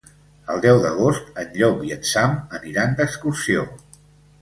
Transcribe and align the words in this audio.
El 0.53 0.63
deu 0.63 0.79
d'agost 0.85 1.29
en 1.43 1.53
Llop 1.59 1.85
i 1.91 1.95
en 1.99 2.03
Sam 2.15 2.35
aniran 2.63 3.01
d'excursió. 3.03 3.71